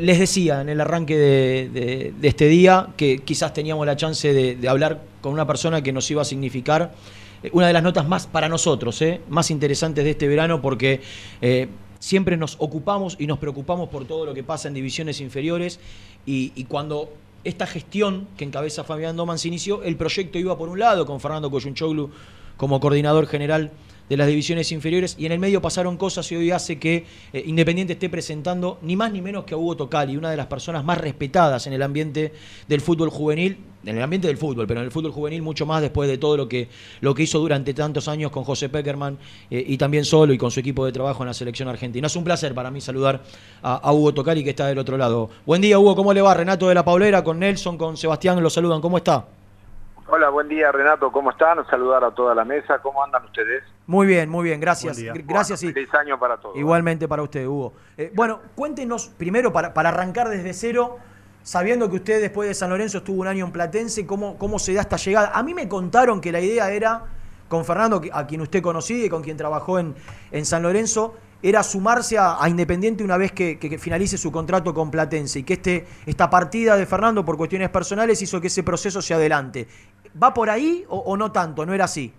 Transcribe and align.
Les 0.00 0.20
decía 0.20 0.60
en 0.60 0.68
el 0.68 0.80
arranque 0.80 1.18
de, 1.18 2.14
este 2.22 2.46
día 2.46 2.90
que 2.96 3.18
quizás 3.18 3.52
teníamos 3.52 3.84
la 3.84 3.96
chance 3.96 4.32
de, 4.32 4.68
hablar 4.68 5.02
con 5.20 5.32
una 5.32 5.44
persona 5.44 5.82
que 5.82 5.92
nos 5.92 6.08
iba 6.08 6.22
a 6.22 6.24
significar 6.24 6.94
eh, 7.42 7.50
una 7.52 7.66
de 7.66 7.72
las 7.72 7.82
notas 7.82 8.06
más 8.06 8.28
para 8.28 8.48
nosotros, 8.48 9.02
eh, 9.02 9.20
más 9.28 9.50
interesantes 9.50 10.04
de 10.04 10.10
este 10.10 10.28
verano, 10.28 10.62
porque 10.62 11.00
eh, 11.42 11.66
siempre 11.98 12.36
nos 12.36 12.54
ocupamos 12.60 13.16
y 13.18 13.26
nos 13.26 13.40
preocupamos 13.40 13.88
por 13.88 14.04
todo 14.04 14.24
lo 14.24 14.34
que 14.34 14.44
pasa 14.44 14.68
en 14.68 14.74
divisiones 14.74 15.20
inferiores 15.20 15.80
y, 16.24 16.62
cuando 16.68 17.12
esta 17.42 17.66
gestión 17.66 18.28
que 18.36 18.44
encabeza 18.44 18.84
Fabián 18.84 19.16
Doman 19.16 19.40
se 19.40 19.48
inició, 19.48 19.82
el 19.82 19.96
proyecto 19.96 20.38
iba 20.38 20.56
por 20.56 20.68
un 20.68 20.78
lado 20.78 21.06
con 21.06 21.18
Fernando 21.18 21.50
Coyunchoglu 21.50 22.08
como 22.56 22.78
coordinador 22.78 23.26
general 23.26 23.72
de 24.08 24.16
las 24.16 24.26
divisiones 24.26 24.72
inferiores 24.72 25.16
y 25.18 25.26
en 25.26 25.32
el 25.32 25.38
medio 25.38 25.60
pasaron 25.60 25.96
cosas 25.96 26.30
y 26.32 26.36
hoy 26.36 26.50
hace 26.50 26.78
que 26.78 27.04
eh, 27.32 27.44
Independiente 27.46 27.94
esté 27.94 28.08
presentando 28.08 28.78
ni 28.82 28.96
más 28.96 29.12
ni 29.12 29.20
menos 29.20 29.44
que 29.44 29.54
a 29.54 29.56
Hugo 29.56 29.76
Tocali, 29.76 30.16
una 30.16 30.30
de 30.30 30.36
las 30.36 30.46
personas 30.46 30.84
más 30.84 30.98
respetadas 30.98 31.66
en 31.66 31.72
el 31.72 31.82
ambiente 31.82 32.32
del 32.66 32.80
fútbol 32.80 33.10
juvenil, 33.10 33.58
en 33.84 33.96
el 33.96 34.02
ambiente 34.02 34.28
del 34.28 34.36
fútbol, 34.36 34.66
pero 34.66 34.80
en 34.80 34.86
el 34.86 34.92
fútbol 34.92 35.12
juvenil 35.12 35.42
mucho 35.42 35.66
más 35.66 35.80
después 35.80 36.08
de 36.08 36.18
todo 36.18 36.36
lo 36.36 36.48
que, 36.48 36.68
lo 37.00 37.14
que 37.14 37.22
hizo 37.22 37.38
durante 37.38 37.74
tantos 37.74 38.08
años 38.08 38.30
con 38.30 38.44
José 38.44 38.68
Peckerman 38.68 39.18
eh, 39.50 39.64
y 39.66 39.78
también 39.78 40.04
solo 40.04 40.32
y 40.32 40.38
con 40.38 40.50
su 40.50 40.60
equipo 40.60 40.84
de 40.84 40.92
trabajo 40.92 41.22
en 41.22 41.28
la 41.28 41.34
selección 41.34 41.68
argentina. 41.68 42.06
Es 42.06 42.16
un 42.16 42.24
placer 42.24 42.54
para 42.54 42.70
mí 42.70 42.80
saludar 42.80 43.22
a, 43.62 43.92
Hugo 43.92 44.14
Tocali 44.14 44.44
que 44.44 44.50
está 44.50 44.66
del 44.66 44.78
otro 44.78 44.96
lado. 44.96 45.30
Buen 45.46 45.60
día 45.60 45.78
Hugo, 45.78 45.96
¿cómo 45.96 46.12
le 46.12 46.22
va? 46.22 46.34
Renato 46.34 46.68
de 46.68 46.74
la 46.74 46.84
Paulera, 46.84 47.24
con 47.24 47.38
Nelson, 47.38 47.78
con 47.78 47.96
Sebastián, 47.96 48.42
lo 48.42 48.50
saludan, 48.50 48.80
¿cómo 48.80 48.98
está? 48.98 49.26
Hola, 50.10 50.30
buen 50.30 50.48
día 50.48 50.72
Renato, 50.72 51.12
¿cómo 51.12 51.32
están? 51.32 51.66
Saludar 51.66 52.02
a 52.02 52.10
toda 52.10 52.34
la 52.34 52.42
mesa, 52.42 52.78
¿cómo 52.80 53.04
andan 53.04 53.26
ustedes? 53.26 53.62
Muy 53.86 54.06
bien, 54.06 54.30
muy 54.30 54.44
bien, 54.44 54.58
gracias. 54.58 54.98
Gracias 55.26 55.62
y 55.62 55.70
feliz 55.70 55.92
año 55.92 56.18
para 56.18 56.38
todos. 56.38 56.56
Igualmente 56.56 57.06
para 57.06 57.22
usted, 57.22 57.46
Hugo. 57.46 57.74
Eh, 57.98 58.10
bueno, 58.14 58.40
cuéntenos 58.54 59.08
primero 59.08 59.52
para, 59.52 59.74
para 59.74 59.90
arrancar 59.90 60.30
desde 60.30 60.54
cero, 60.54 60.96
sabiendo 61.42 61.90
que 61.90 61.96
usted 61.96 62.22
después 62.22 62.48
de 62.48 62.54
San 62.54 62.70
Lorenzo 62.70 62.98
estuvo 62.98 63.20
un 63.20 63.26
año 63.26 63.44
en 63.44 63.52
Platense, 63.52 64.06
¿cómo, 64.06 64.38
cómo 64.38 64.58
se 64.58 64.72
da 64.72 64.80
esta 64.80 64.96
llegada? 64.96 65.30
A 65.34 65.42
mí 65.42 65.52
me 65.52 65.68
contaron 65.68 66.22
que 66.22 66.32
la 66.32 66.40
idea 66.40 66.70
era, 66.70 67.02
con 67.48 67.66
Fernando, 67.66 68.00
a 68.10 68.26
quien 68.26 68.40
usted 68.40 68.62
conocía 68.62 69.04
y 69.04 69.10
con 69.10 69.22
quien 69.22 69.36
trabajó 69.36 69.78
en, 69.78 69.94
en 70.30 70.46
San 70.46 70.62
Lorenzo, 70.62 71.16
era 71.42 71.62
sumarse 71.62 72.18
a, 72.18 72.38
Independiente 72.48 73.04
una 73.04 73.16
vez 73.16 73.32
que, 73.32 73.78
finalice 73.78 74.18
su 74.18 74.32
contrato 74.32 74.74
con 74.74 74.90
Platense 74.90 75.40
y 75.40 75.42
que 75.44 75.54
este, 75.54 75.86
esta 76.06 76.28
partida 76.28 76.76
de 76.76 76.86
Fernando 76.86 77.24
por 77.24 77.36
cuestiones 77.36 77.68
personales 77.68 78.20
hizo 78.22 78.40
que 78.40 78.48
ese 78.48 78.62
proceso 78.62 79.00
se 79.00 79.14
adelante. 79.14 79.68
¿Va 80.20 80.32
por 80.32 80.50
ahí 80.50 80.84
o, 80.88 81.16
no 81.16 81.32
tanto? 81.32 81.64
¿No 81.66 81.72
era 81.74 81.84
así? 81.84 82.14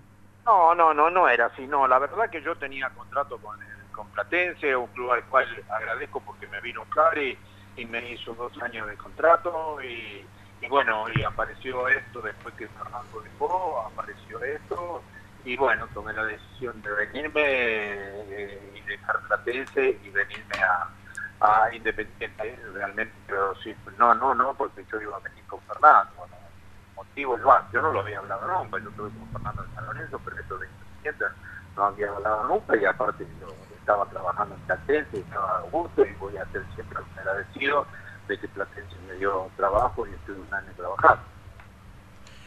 No, 0.45 0.73
no, 0.75 0.93
no, 0.93 1.09
no 1.09 1.27
era 1.27 1.47
así. 1.47 1.65
No, 1.67 1.87
la 1.87 1.99
verdad 1.99 2.29
que 2.29 2.41
yo 2.41 2.55
tenía 2.55 2.89
contrato 2.89 3.37
con, 3.37 3.57
con 3.91 4.07
Platense, 4.09 4.75
un 4.75 4.87
club 4.87 5.11
al 5.11 5.23
cual 5.25 5.47
agradezco 5.69 6.19
porque 6.21 6.47
me 6.47 6.59
vino 6.61 6.83
Cari 6.85 7.37
y 7.75 7.85
me 7.85 8.11
hizo 8.11 8.33
dos 8.33 8.51
años 8.61 8.87
de 8.87 8.95
contrato 8.95 9.81
y, 9.81 10.25
y 10.61 10.67
bueno, 10.67 11.05
y 11.13 11.23
apareció 11.23 11.87
esto 11.87 12.21
después 12.21 12.53
que 12.55 12.67
Fernando 12.67 13.21
dejó, 13.21 13.81
apareció 13.91 14.43
esto 14.43 15.01
y 15.45 15.55
bueno, 15.55 15.87
tomé 15.93 16.13
la 16.13 16.25
decisión 16.25 16.81
de 16.81 16.91
venirme 16.91 17.41
eh, 17.43 18.71
y 18.75 18.81
dejar 18.81 19.19
Platense 19.21 19.97
y 20.03 20.09
venirme 20.09 20.55
a, 20.61 20.89
Independiente. 21.73 22.59
Realmente, 22.73 23.13
pero 23.25 23.55
sí, 23.63 23.73
no, 23.97 24.13
no, 24.13 24.35
no, 24.35 24.53
porque 24.55 24.83
yo 24.91 25.01
iba 25.01 25.15
a 25.15 25.19
venir 25.19 25.43
con 25.45 25.61
Fernando. 25.61 26.11
Motivo 26.99 27.37
igual, 27.37 27.63
yo 27.71 27.81
no 27.81 27.93
lo 27.93 28.01
había 28.01 28.19
hablado 28.19 28.45
nunca, 28.45 28.77
yo 28.83 28.89
estuve 28.89 29.09
con 29.11 29.29
Fernando 29.31 29.63
en 29.63 29.73
San 29.73 29.85
Lorenzo, 29.85 30.19
pero 30.25 30.37
esto 30.37 30.57
de 30.57 30.67
Independiente 30.67 31.25
no 31.77 31.83
había 31.85 32.09
hablado 32.09 32.43
nunca 32.49 32.75
y 32.75 32.83
aparte 32.83 33.25
yo 33.39 33.47
estaba 33.77 34.05
trabajando 34.07 34.55
en 34.55 34.61
Platense, 34.61 35.19
estaba 35.19 35.59
a 35.59 35.61
gusto 35.61 36.05
y 36.05 36.13
voy 36.15 36.35
a 36.35 36.45
ser 36.51 36.61
siempre 36.75 36.99
agradecido 37.17 37.85
de 38.27 38.37
que 38.37 38.47
Platense 38.49 38.95
me 39.07 39.13
dio 39.13 39.49
trabajo 39.55 40.05
y 40.05 40.09
estuve 40.11 40.41
un 40.41 40.53
año 40.53 40.73
trabajando. 40.75 41.21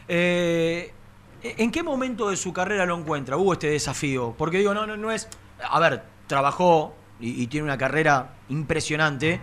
Eh, 0.07 0.93
¿En 1.41 1.71
qué 1.71 1.81
momento 1.81 2.29
de 2.29 2.37
su 2.37 2.53
carrera 2.53 2.85
lo 2.85 2.95
encuentra? 2.95 3.37
Hubo 3.37 3.53
este 3.53 3.71
desafío. 3.71 4.35
Porque 4.37 4.59
digo, 4.59 4.75
no, 4.75 4.85
no, 4.85 4.97
no 4.97 5.11
es. 5.11 5.27
A 5.67 5.79
ver, 5.79 6.03
trabajó 6.27 6.95
y, 7.19 7.47
tiene 7.47 7.65
una 7.65 7.77
carrera 7.77 8.35
impresionante. 8.49 9.41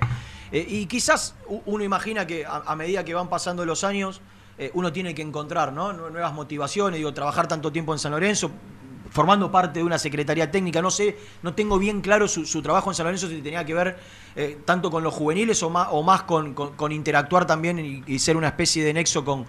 Eh, 0.52 0.64
y 0.66 0.86
quizás 0.86 1.36
uno 1.66 1.84
imagina 1.84 2.26
que 2.26 2.46
a, 2.46 2.74
medida 2.76 3.04
que 3.04 3.14
van 3.14 3.28
pasando 3.28 3.64
los 3.64 3.84
años, 3.84 4.20
eh, 4.60 4.70
uno 4.74 4.92
tiene 4.92 5.14
que 5.14 5.22
encontrar 5.22 5.72
¿no? 5.72 5.94
nuevas 5.94 6.34
motivaciones. 6.34 6.98
Digo, 6.98 7.14
trabajar 7.14 7.48
tanto 7.48 7.72
tiempo 7.72 7.94
en 7.94 7.98
San 7.98 8.12
Lorenzo, 8.12 8.50
formando 9.08 9.50
parte 9.50 9.78
de 9.78 9.84
una 9.86 9.98
secretaría 9.98 10.50
técnica. 10.50 10.82
No 10.82 10.90
sé, 10.90 11.16
no 11.42 11.54
tengo 11.54 11.78
bien 11.78 12.02
claro 12.02 12.28
su, 12.28 12.60
trabajo 12.60 12.90
en 12.90 12.94
San 12.94 13.06
Lorenzo 13.06 13.26
si 13.26 13.40
tenía 13.40 13.64
que 13.64 13.72
ver 13.72 13.98
eh, 14.36 14.58
tanto 14.66 14.90
con 14.90 15.02
los 15.02 15.14
juveniles 15.14 15.62
o 15.62 15.70
más, 15.70 16.22
con, 16.24 16.92
interactuar 16.92 17.46
también 17.46 18.04
y, 18.06 18.18
ser 18.18 18.36
una 18.36 18.48
especie 18.48 18.84
de 18.84 18.92
nexo 18.92 19.24
con, 19.24 19.46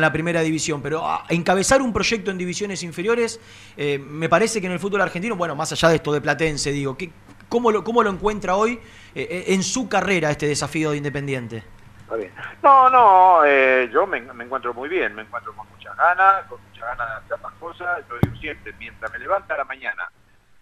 la 0.00 0.12
primera 0.12 0.42
división. 0.42 0.80
Pero 0.80 1.04
a, 1.04 1.24
encabezar 1.28 1.82
un 1.82 1.92
proyecto 1.92 2.30
en 2.30 2.38
divisiones 2.38 2.84
inferiores, 2.84 3.40
eh, 3.76 3.98
me 3.98 4.28
parece 4.28 4.60
que 4.60 4.68
en 4.68 4.74
el 4.74 4.78
fútbol 4.78 5.00
argentino, 5.00 5.34
bueno, 5.34 5.56
más 5.56 5.72
allá 5.72 5.88
de 5.88 5.96
esto 5.96 6.12
de 6.12 6.20
Platense, 6.20 6.70
digo, 6.70 6.96
¿qué, 6.96 7.10
cómo, 7.48 7.72
lo, 7.72 7.82
¿cómo 7.82 8.04
lo 8.04 8.10
encuentra 8.10 8.54
hoy 8.54 8.78
en 9.12 9.64
su 9.64 9.88
carrera 9.88 10.30
este 10.30 10.46
desafío 10.46 10.92
de 10.92 10.98
Independiente? 10.98 11.64
No, 12.62 12.90
no, 12.90 13.46
yo 13.86 14.06
me, 14.06 14.20
me 14.20 14.44
encuentro 14.44 14.74
muy 14.74 14.88
bien, 14.88 15.14
me 15.14 15.22
encuentro 15.22 15.54
con 15.54 15.68
muchas 15.68 15.96
ganas, 15.96 16.44
con 16.46 16.58
ganas 16.82 17.08
de 17.08 17.34
hacer 17.34 17.40
las 17.40 17.52
cosas, 17.54 18.02
yo 18.08 18.16
digo 18.22 18.36
siempre, 18.36 18.72
mientras 18.78 19.10
me 19.12 19.18
levanta 19.18 19.54
a 19.54 19.58
la 19.58 19.64
mañana 19.64 20.10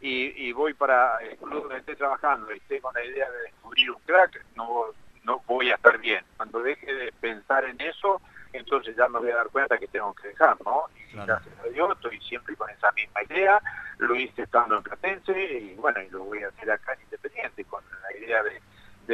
y, 0.00 0.52
voy 0.52 0.74
para 0.74 1.18
el 1.18 1.36
club 1.36 1.62
donde 1.62 1.78
esté 1.78 1.96
trabajando 1.96 2.52
y 2.52 2.56
esté 2.56 2.80
con 2.80 2.92
la 2.94 3.04
idea 3.04 3.30
de 3.30 3.42
descubrir 3.42 3.90
un 3.90 4.00
crack, 4.02 4.44
no, 4.56 4.86
no 5.24 5.42
voy 5.46 5.70
a 5.70 5.74
estar 5.74 5.98
bien. 5.98 6.24
Cuando 6.36 6.62
deje 6.62 6.92
de 6.92 7.12
pensar 7.12 7.64
en 7.64 7.80
eso, 7.80 8.20
entonces 8.52 8.96
ya 8.96 9.08
me 9.08 9.18
voy 9.18 9.30
a 9.30 9.36
dar 9.36 9.48
cuenta 9.48 9.78
que 9.78 9.88
tengo 9.88 10.14
que 10.14 10.28
dejar, 10.28 10.56
¿no? 10.64 10.84
Y 10.96 11.16
gracias 11.16 11.54
a 11.64 11.68
Dios 11.68 11.92
estoy 11.92 12.20
siempre 12.20 12.56
con 12.56 12.68
esa 12.70 12.90
misma 12.92 13.22
idea, 13.24 13.60
lo 13.98 14.14
hice 14.14 14.42
estando 14.42 14.76
en 14.76 14.82
Platense 14.82 15.32
y 15.32 15.74
bueno, 15.74 16.00
y 16.00 16.08
lo 16.10 16.24
voy 16.24 16.42
a 16.42 16.48
hacer 16.48 16.70
acá 16.70 16.94
en 16.94 17.02
Independiente, 17.02 17.64
con 17.64 17.82
la 18.02 18.16
idea 18.16 18.42
de, 18.42 18.60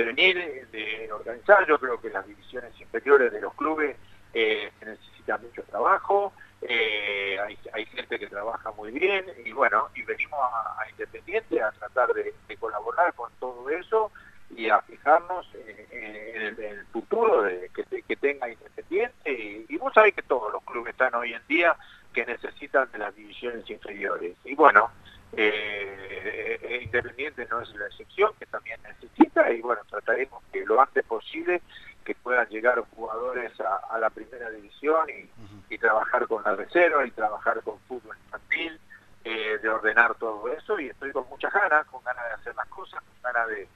venir, 0.04 0.68
Yo 1.69 1.79
creo 1.79 2.01
que 2.01 2.11
las 2.11 2.27
divisiones 2.27 2.73
inferiores 2.81 3.33
de 3.33 3.41
los 3.41 3.55
clubes 3.55 3.97
eh, 4.34 4.73
necesitan 4.84 5.41
mucho 5.43 5.62
trabajo, 5.62 6.33
eh, 6.61 7.39
hay, 7.73 7.87
gente 7.87 8.19
que 8.19 8.27
trabaja 8.27 8.73
muy 8.73 8.91
bien 8.91 9.25
y 9.45 9.53
bueno, 9.53 9.89
y 9.95 10.03
venimos 10.03 10.41
a, 10.41 10.89
Independiente 10.91 11.62
a 11.62 11.71
tratar 11.73 12.12
de, 12.15 12.34
colaborar 12.59 13.12
con 13.15 13.31
todo 13.39 13.69
eso 13.71 14.11
y 14.51 14.69
a 14.69 14.81
fijarnos 14.81 15.47
en, 15.93 16.57
el, 16.59 16.87
futuro 16.87 17.45
que, 17.75 18.17
tenga 18.17 18.49
Independiente 18.49 19.67
y, 19.69 19.77
vos 19.77 19.93
sabés 19.95 20.15
que 20.15 20.23
todos 20.23 20.53
los 20.53 20.65
clubes 20.65 20.93
están 20.93 21.15
hoy 21.15 21.33
en 21.33 21.47
día 21.47 21.77
que 22.13 22.27
necesitan 22.27 22.91
de 22.91 22.99
las 22.99 23.15
divisiones 23.15 23.69
inferiores. 23.71 24.37
Y 24.45 24.55
bueno, 24.55 24.91
eh, 25.33 26.81
Independiente 26.83 27.47
no 27.51 27.61
es 27.61 27.73
la 27.77 27.87
excepción, 27.87 28.33
que 28.39 28.47
también 28.47 28.81
necesita 28.83 29.27
y 29.53 29.61
bueno, 29.61 29.83
trataremos 29.89 30.43
que 30.53 30.65
lo 30.65 30.81
antes 30.81 31.05
posible 31.05 31.61
que 32.05 32.15
puedan 32.15 32.49
llegar 32.49 32.83
jugadores 32.95 33.53
a, 33.61 33.99
la 33.99 34.11
primera 34.11 34.51
división 34.51 35.09
y, 35.11 35.78
reserva 36.66 37.06
y 37.06 37.10
trabajar 37.12 37.60
con 37.62 37.78
fútbol 37.88 38.16
infantil, 38.25 38.78
eh, 39.25 39.59
de 39.62 39.69
ordenar 39.69 40.15
todo 40.16 40.49
eso 40.53 40.78
y 40.78 40.88
estoy 40.88 41.12
con 41.12 41.28
muchas 41.28 41.53
ganas, 41.53 41.87
con 41.87 42.03
ganas 42.04 42.25
de 42.27 42.34
hacer 42.34 42.54
las 42.54 42.69
cosas, 42.69 43.00
con 43.00 43.22
ganas 43.22 43.49
de, 43.49 43.69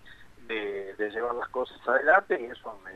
llevar 1.12 1.34
las 1.34 1.48
cosas 1.48 1.76
adelante 1.88 2.38
y 2.40 2.44
eso 2.44 2.78
me, 2.84 2.92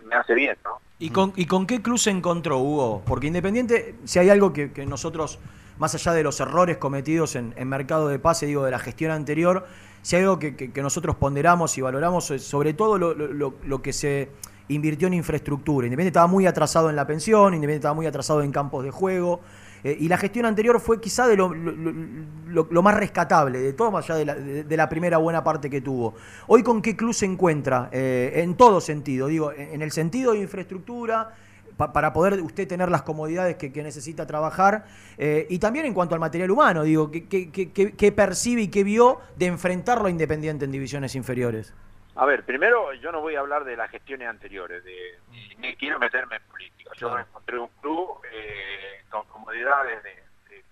me, 0.00 0.14
hace 0.14 0.34
bien, 0.34 0.56
¿no? 0.64 0.78
¿Y 0.98 1.10
con, 1.10 1.32
¿Y 1.36 1.46
con 1.46 1.66
qué 1.66 1.80
club 1.80 1.98
encontró, 2.06 2.58
Hugo? 2.58 3.02
Porque 3.06 3.28
Independiente, 3.28 3.94
si 4.04 4.18
hay 4.18 4.28
algo 4.28 4.52
que, 4.52 4.70
nosotros, 4.86 5.38
más 5.78 5.94
allá 5.94 6.12
de 6.12 6.22
los 6.22 6.38
errores 6.40 6.76
cometidos 6.76 7.34
en, 7.36 7.54
mercado 7.68 8.08
de 8.08 8.18
pase, 8.18 8.46
digo, 8.46 8.64
de 8.64 8.70
la 8.70 8.78
gestión 8.78 9.10
anterior, 9.10 9.66
si 10.02 10.16
hay 10.16 10.22
algo 10.22 10.38
que, 10.38 10.70
nosotros 10.76 11.16
ponderamos 11.16 11.78
y 11.78 11.80
valoramos, 11.80 12.26
sobre 12.26 12.74
todo 12.74 12.98
lo 12.98 13.82
que 13.82 13.92
se 13.92 14.30
invirtió 14.68 15.08
en 15.08 15.14
infraestructura. 15.14 15.86
Independiente 15.86 16.18
estaba 16.18 16.26
muy 16.26 16.46
atrasado 16.46 16.90
en 16.90 16.96
la 16.96 17.06
pensión, 17.06 17.54
Independiente 17.54 17.76
estaba 17.76 17.94
muy 17.94 18.06
atrasado 18.06 18.42
en 18.42 18.52
campos 18.52 18.84
de 18.84 18.90
juego. 18.90 19.40
Eh, 19.84 19.96
y 20.00 20.08
la 20.08 20.16
gestión 20.16 20.46
anterior 20.46 20.80
fue 20.80 21.00
quizá 21.00 21.28
de 21.28 21.36
lo, 21.36 22.82
más 22.82 22.94
rescatable, 22.96 23.60
de 23.60 23.72
todo 23.72 23.90
más 23.90 24.08
allá 24.10 24.34
de 24.34 24.76
la, 24.76 24.88
primera 24.88 25.18
buena 25.18 25.44
parte 25.44 25.70
que 25.70 25.80
tuvo. 25.80 26.14
Hoy 26.48 26.62
con 26.62 26.82
qué 26.82 26.96
club 26.96 27.14
se 27.14 27.26
encuentra, 27.26 27.88
eh, 27.92 28.32
en 28.36 28.56
todo 28.56 28.80
sentido, 28.80 29.28
digo, 29.28 29.52
en 29.52 29.82
el 29.82 29.92
sentido 29.92 30.32
de 30.32 30.40
infraestructura, 30.40 31.30
para 31.76 32.12
poder 32.12 32.40
usted 32.40 32.66
tener 32.66 32.90
las 32.90 33.02
comodidades 33.02 33.56
que, 33.56 33.70
necesita 33.82 34.26
trabajar, 34.26 34.86
eh, 35.18 35.46
y 35.50 35.58
también 35.58 35.86
en 35.86 35.94
cuanto 35.94 36.14
al 36.14 36.20
material 36.20 36.50
humano, 36.50 36.82
digo, 36.82 37.10
¿qué, 37.10 38.12
percibe 38.16 38.62
y 38.62 38.68
qué 38.68 38.82
vio 38.82 39.18
de 39.36 39.46
enfrentarlo 39.46 40.06
a 40.06 40.10
Independiente 40.10 40.64
en 40.64 40.72
divisiones 40.72 41.14
inferiores? 41.14 41.74
A 42.18 42.24
ver, 42.24 42.44
primero 42.44 42.94
yo 42.94 43.12
no 43.12 43.20
voy 43.20 43.36
a 43.36 43.40
hablar 43.40 43.64
de 43.64 43.76
las 43.76 43.90
gestiones 43.90 44.28
anteriores, 44.28 44.82
de, 44.84 45.18
ni, 45.58 45.76
quiero 45.76 45.98
meterme 45.98 46.36
en 46.36 46.42
política. 46.44 46.90
Yo 46.96 47.18
encontré 47.18 47.58
un 47.58 47.68
club 47.82 48.20
eh, 48.32 49.04
con 49.10 49.26
comodidades 49.26 50.02
de, 50.02 50.24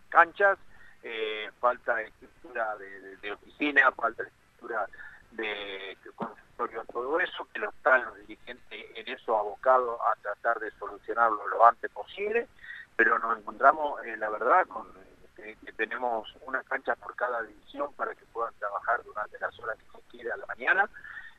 canchas, 0.09 0.59
eh, 1.03 1.51
falta 1.61 1.97
de 1.97 2.05
estructura 2.05 2.77
de, 2.77 3.33
oficina, 3.33 3.91
falta 3.93 4.23
de 4.23 4.29
estructura 4.29 4.87
de, 5.33 5.91
en 5.91 6.87
todo 6.87 7.21
eso, 7.21 7.47
que 7.53 7.59
lo 7.59 7.69
están 7.69 8.05
los 8.05 8.17
dirigentes 8.19 8.87
en 8.95 9.09
eso 9.09 9.37
abocados 9.37 10.01
a 10.01 10.19
tratar 10.23 10.61
de 10.61 10.71
solucionarlo 10.79 11.47
lo 11.49 11.67
antes 11.67 11.91
posible, 11.91 12.49
pero 12.97 13.19
nos 13.19 13.37
encontramos, 13.37 14.03
eh, 14.07 14.17
la 14.17 14.31
verdad, 14.31 14.67
con 14.69 14.87
que, 15.35 15.57
tenemos 15.77 16.33
una 16.47 16.63
cancha 16.63 16.95
por 16.97 17.15
cada 17.17 17.43
división 17.43 17.93
para 17.95 18.15
que 18.15 18.25
puedan 18.27 18.55
trabajar 18.55 19.03
durante 19.03 19.39
las 19.41 19.59
horas 19.59 19.77
que 19.77 19.99
se 19.99 20.09
quiere 20.09 20.33
a 20.33 20.37
la 20.37 20.47
mañana, 20.47 20.89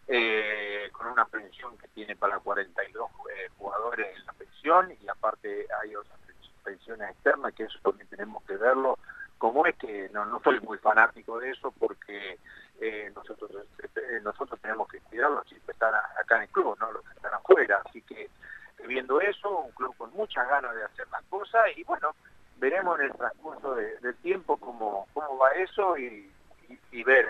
eh, 0.07 0.89
con 0.91 1.07
una 1.07 1.25
pensión 1.25 1.77
que 1.77 1.87
tiene 1.89 2.15
para 2.15 2.39
42 2.39 3.09
eh, 3.09 3.49
jugadores 3.57 4.15
en 4.17 4.25
la 4.25 4.33
pensión 4.33 4.91
y 5.01 5.07
aparte 5.07 5.67
hay 5.81 5.95
otras 5.95 6.19
pensiones 6.63 7.11
externas 7.11 7.53
que 7.53 7.63
eso 7.63 7.77
también 7.83 8.07
tenemos 8.07 8.43
que 8.43 8.57
verlo 8.57 8.97
como 9.37 9.65
es 9.65 9.75
que 9.75 10.09
no, 10.13 10.25
no 10.25 10.39
soy 10.43 10.59
muy 10.61 10.77
fanático 10.77 11.39
de 11.39 11.51
eso 11.51 11.71
porque 11.77 12.39
eh, 12.79 13.11
nosotros 13.15 13.51
eh, 13.79 14.19
nosotros 14.23 14.59
tenemos 14.61 14.87
que 14.87 14.99
cuidar 15.01 15.31
los 15.31 15.45
que 15.45 15.55
están 15.71 15.93
acá 15.93 16.37
en 16.37 16.43
el 16.43 16.49
club, 16.49 16.77
no 16.79 16.91
los 16.91 17.03
que 17.03 17.13
están 17.13 17.33
afuera. 17.33 17.81
Así 17.85 18.01
que 18.01 18.29
viendo 18.87 19.19
eso, 19.21 19.59
un 19.59 19.71
club 19.71 19.95
con 19.97 20.11
muchas 20.13 20.47
ganas 20.47 20.75
de 20.75 20.83
hacer 20.83 21.07
las 21.11 21.23
cosas 21.25 21.61
y 21.75 21.83
bueno, 21.83 22.15
veremos 22.57 22.99
en 22.99 23.05
el 23.07 23.13
transcurso 23.13 23.75
del 23.75 24.15
tiempo 24.17 24.57
cómo, 24.57 25.07
cómo 25.13 25.37
va 25.37 25.51
eso 25.51 25.97
y, 25.97 26.31
y, 26.91 27.03
ver. 27.03 27.25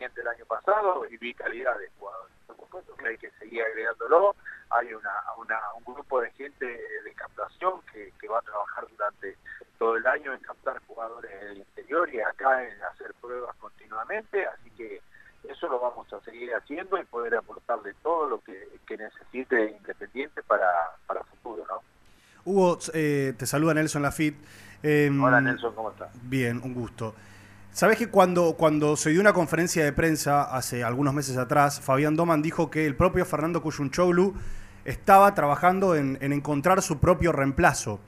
Eh, 0.00 0.04
Independiente 0.04 0.20
el 0.20 0.28
año 0.28 0.44
pasado 0.46 1.06
y 1.10 1.16
vi 1.16 1.34
calidad 1.34 1.78
de 1.78 1.88
jugadores. 1.98 2.32
Por 2.46 2.56
supuesto 2.56 2.96
que 2.96 3.08
hay 3.08 3.18
que 3.18 3.30
seguir 3.32 3.62
agregándolo. 3.62 4.34
Hay 4.70 4.94
una, 4.94 5.58
un 5.76 5.84
grupo 5.94 6.20
de 6.20 6.30
gente 6.32 6.66
de 6.66 7.14
captación 7.14 7.80
que, 7.92 8.28
va 8.28 8.38
a 8.38 8.42
trabajar 8.42 8.86
durante 8.88 9.36
todo 9.78 9.96
el 9.96 10.06
año 10.06 10.32
en 10.32 10.40
captar 10.40 10.80
jugadores 10.86 11.30
del 11.40 11.58
interior 11.58 12.08
y 12.14 12.20
acá 12.20 12.62
en 12.64 12.80
hacer 12.84 13.12
pruebas 13.20 13.54
continuamente. 13.56 14.46
Así 14.46 14.70
que 14.70 15.02
eso 15.48 15.68
lo 15.68 15.80
vamos 15.80 16.10
a 16.12 16.20
seguir 16.20 16.54
haciendo 16.54 16.96
y 16.98 17.04
poder 17.04 17.34
aportarle 17.34 17.94
todo 18.02 18.28
lo 18.28 18.40
que, 18.40 18.68
necesite 18.90 19.76
Independiente 19.78 20.42
para, 20.42 20.68
para 21.06 21.22
futuro. 21.24 21.64
¿no? 21.68 21.80
Hugo, 22.44 22.78
eh, 22.92 23.34
te 23.38 23.46
saluda 23.46 23.74
Nelson 23.74 24.02
Lafitte. 24.02 24.38
Em, 24.82 25.22
Hola 25.22 25.40
Nelson, 25.40 25.74
¿cómo 25.74 25.90
estás? 25.90 26.10
Bien, 26.22 26.60
un 26.62 26.74
gusto. 26.74 27.14
Sabes 27.72 27.98
que 27.98 28.08
cuando, 28.08 28.56
cuando 28.56 28.96
se 28.96 29.10
dio 29.10 29.20
una 29.20 29.32
conferencia 29.32 29.84
de 29.84 29.92
prensa 29.92 30.42
hace 30.42 30.82
algunos 30.82 31.14
meses 31.14 31.36
atrás, 31.36 31.80
Fabián 31.80 32.16
Doman 32.16 32.42
dijo 32.42 32.68
que 32.68 32.84
el 32.84 32.96
propio 32.96 33.24
Fernando 33.24 33.62
Cuyunchoglu 33.62 34.34
estaba 34.84 35.34
trabajando 35.34 35.94
en, 35.94 36.18
encontrar 36.20 36.82
su 36.82 36.98
propio 36.98 37.30
reemplazo. 37.30 38.00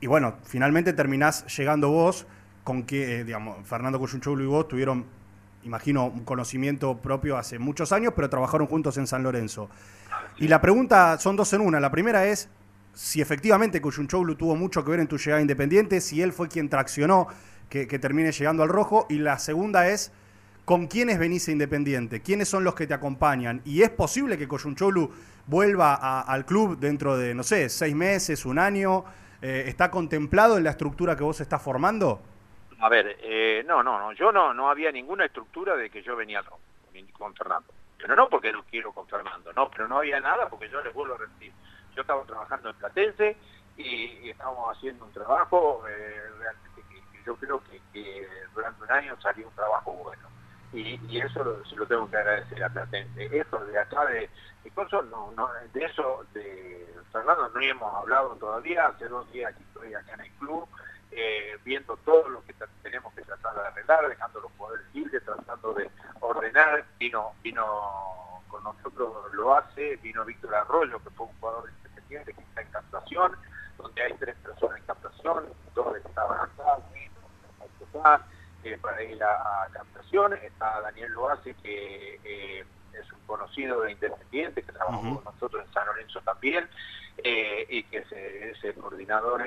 Y 0.00 0.06
bueno, 0.06 0.36
finalmente 0.44 0.92
terminás 0.92 1.44
llegando 1.56 1.90
vos 1.90 2.26
con 2.62 2.84
que, 2.84 3.20
eh, 3.20 3.24
digamos, 3.24 3.66
Fernando 3.66 3.98
Cuyunchoglu 3.98 4.44
y 4.44 4.46
vos 4.46 4.68
tuvieron, 4.68 5.06
imagino, 5.64 6.06
un 6.06 6.24
conocimiento 6.24 6.96
propio 6.98 7.36
hace 7.36 7.58
muchos 7.58 7.90
años, 7.90 8.12
pero 8.14 8.30
trabajaron 8.30 8.68
juntos 8.68 8.96
en 8.96 9.08
San 9.08 9.24
Lorenzo. 9.24 9.68
Y 10.38 10.46
la 10.46 10.60
pregunta 10.60 11.18
son 11.18 11.34
dos 11.34 11.52
en 11.52 11.62
una. 11.62 11.80
La 11.80 11.90
primera 11.90 12.26
es 12.26 12.48
si 12.92 13.20
efectivamente 13.20 13.80
Cuyunchoglu 13.80 14.36
tuvo 14.36 14.54
mucho 14.54 14.84
que 14.84 14.92
ver 14.92 15.00
en 15.00 15.08
tu 15.08 15.18
llegada 15.18 15.42
independiente, 15.42 16.00
si 16.00 16.22
él 16.22 16.32
fue 16.32 16.48
quien 16.48 16.68
traccionó 16.68 17.26
que, 17.68 17.86
termine 17.98 18.32
llegando 18.32 18.62
al 18.62 18.68
rojo. 18.68 19.06
Y 19.08 19.18
la 19.18 19.38
segunda 19.38 19.88
es, 19.88 20.12
¿con 20.64 20.86
quiénes 20.86 21.18
venís 21.18 21.48
a 21.48 21.52
Independiente? 21.52 22.22
¿Quiénes 22.22 22.48
son 22.48 22.64
los 22.64 22.74
que 22.74 22.86
te 22.86 22.94
acompañan? 22.94 23.62
¿Y 23.64 23.82
es 23.82 23.90
posible 23.90 24.38
que 24.38 24.48
Coyuncholu 24.48 25.10
vuelva 25.46 26.20
al 26.22 26.44
club 26.46 26.78
dentro 26.78 27.16
de, 27.16 27.34
no 27.34 27.42
sé, 27.42 27.68
seis 27.68 27.94
meses, 27.94 28.44
un 28.46 28.58
año? 28.58 29.04
Eh, 29.42 29.64
¿Está 29.66 29.90
contemplado 29.90 30.56
en 30.56 30.64
la 30.64 30.70
estructura 30.70 31.16
que 31.16 31.22
vos 31.24 31.40
estás 31.40 31.60
formando? 31.60 32.22
A 32.80 32.88
ver, 32.88 33.18
eh, 33.22 33.64
no, 33.66 33.82
no, 33.82 33.98
no, 33.98 34.12
yo 34.12 34.32
no, 34.32 34.52
no 34.54 34.70
había 34.70 34.90
ninguna 34.90 35.24
estructura 35.24 35.76
de 35.76 35.90
que 35.90 36.02
yo 36.02 36.16
venía 36.16 36.38
al 36.38 36.44
rojo 36.44 36.60
con 37.12 37.34
Fernando. 37.34 37.72
Pero 37.98 38.16
no 38.16 38.28
porque 38.28 38.52
no 38.52 38.62
quiero 38.64 38.92
con 38.92 39.08
Fernando, 39.08 39.52
no, 39.52 39.70
pero 39.70 39.88
no 39.88 39.98
había 39.98 40.20
nada 40.20 40.48
porque 40.48 40.68
yo 40.68 40.82
les 40.82 40.92
vuelvo 40.92 41.14
a 41.14 41.18
repetir. 41.18 41.52
Yo 41.94 42.02
estaba 42.02 42.22
trabajando 42.24 42.70
en 42.70 42.76
Platense 42.76 43.36
y, 43.76 44.28
estábamos 44.28 44.76
haciendo 44.76 45.04
un 45.04 45.12
trabajo 45.12 45.84
eh, 45.88 46.20
realmente 46.38 46.73
yo 47.24 47.36
creo 47.36 47.62
que, 47.92 48.28
durante 48.54 48.82
un 48.82 48.90
año 48.90 49.20
salió 49.20 49.48
un 49.48 49.54
trabajo 49.54 49.92
bueno. 49.92 50.28
Y, 50.72 50.98
eso 51.20 51.64
se 51.64 51.76
lo 51.76 51.86
tengo 51.86 52.10
que 52.10 52.16
agradecer 52.16 52.62
a 52.62 52.68
Platense. 52.68 53.38
Eso 53.38 53.64
de 53.66 53.78
acá 53.78 54.04
de, 54.06 54.28
de 54.64 54.70
de 55.72 55.84
eso 55.84 56.26
de 56.32 56.94
Fernando 57.12 57.48
no 57.48 57.60
hemos 57.60 57.94
hablado 57.94 58.34
todavía, 58.36 58.86
hace 58.86 59.06
dos 59.06 59.30
días 59.32 59.54
que 59.54 59.62
estoy 59.62 59.94
acá 59.94 60.14
en 60.14 60.20
el 60.22 60.30
club, 60.32 60.68
eh, 61.12 61.56
viendo 61.64 61.96
todo 61.98 62.28
lo 62.28 62.44
que 62.44 62.54
tenemos 62.82 63.14
que 63.14 63.22
tratar 63.22 63.54
de 63.54 63.60
arreglar, 63.60 64.08
dejando 64.08 64.40
los 64.40 64.50
poderes 64.52 64.84
libres, 64.92 65.22
tratando 65.24 65.74
de 65.74 65.88
ordenar, 66.18 66.84
vino, 66.98 67.32
vino 67.42 68.42
con 68.48 68.64
nosotros 68.64 69.32
lo 69.32 69.54
hace, 69.54 69.96
vino 69.96 70.24
Víctor 70.24 70.56
Arroyo, 70.56 70.98
que 71.04 71.10
fue 71.10 71.26
un 71.26 71.38
jugador 71.38 71.70
independiente 71.70 72.32
que 72.32 72.42
está 72.42 72.62
en 72.62 72.70
captación, 72.72 73.36
donde 73.78 74.02
hay 74.02 74.12
tres 74.14 74.34
personas 74.36 74.78
en 74.78 74.86
captación, 74.86 75.44
dos 75.74 75.96
estaban 75.96 76.48
eh, 78.64 78.78
para 78.80 79.02
ir 79.02 79.22
a, 79.22 79.68
captación. 79.72 80.32
Está 80.34 80.80
Daniel 80.80 81.12
Loace, 81.12 81.54
que 81.62 82.20
eh, 82.24 82.64
es 82.92 83.12
un 83.12 83.20
conocido 83.26 83.82
de 83.82 83.92
Independiente, 83.92 84.62
que 84.62 84.72
trabajó 84.72 85.00
con 85.00 85.24
nosotros 85.24 85.64
en 85.66 85.72
San 85.72 85.86
Lorenzo 85.86 86.20
también, 86.22 86.68
eh, 87.18 87.66
y 87.68 87.82
que 87.84 87.98
es, 87.98 88.64
el 88.64 88.74
coordinador 88.74 89.44